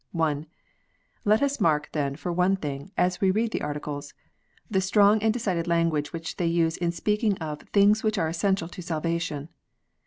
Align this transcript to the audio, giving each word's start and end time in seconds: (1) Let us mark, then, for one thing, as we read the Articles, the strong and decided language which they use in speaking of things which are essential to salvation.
(1) 0.13 0.47
Let 1.25 1.43
us 1.43 1.61
mark, 1.61 1.89
then, 1.91 2.15
for 2.15 2.33
one 2.33 2.55
thing, 2.55 2.91
as 2.97 3.21
we 3.21 3.29
read 3.29 3.51
the 3.51 3.61
Articles, 3.61 4.15
the 4.67 4.81
strong 4.81 5.21
and 5.21 5.31
decided 5.31 5.67
language 5.67 6.11
which 6.11 6.37
they 6.37 6.47
use 6.47 6.75
in 6.75 6.91
speaking 6.91 7.37
of 7.37 7.61
things 7.71 8.01
which 8.01 8.17
are 8.17 8.27
essential 8.27 8.67
to 8.67 8.81
salvation. 8.81 9.49